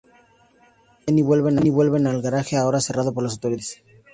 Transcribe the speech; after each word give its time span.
Él 1.05 1.19
y 1.19 1.21
Benny 1.21 1.69
vuelven 1.69 2.07
al 2.07 2.23
garaje, 2.23 2.57
ahora 2.57 2.81
cerrado 2.81 3.13
por 3.13 3.21
las 3.21 3.33
autoridades 3.33 3.83
locales. 3.83 4.01